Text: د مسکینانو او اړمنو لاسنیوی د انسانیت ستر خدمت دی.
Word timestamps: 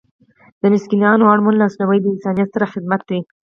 د 0.61 0.63
مسکینانو 0.73 1.23
او 1.25 1.31
اړمنو 1.33 1.61
لاسنیوی 1.61 1.97
د 2.01 2.05
انسانیت 2.13 2.47
ستر 2.51 2.61
خدمت 2.73 3.01
دی. 3.09 3.19